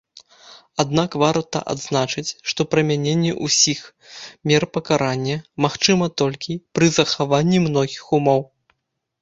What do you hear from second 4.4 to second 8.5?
мер пакарання магчыма толькі пры захаванні многіх умоў.